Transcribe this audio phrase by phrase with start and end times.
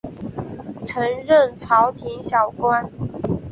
[0.83, 2.91] 曾任朝廷小官。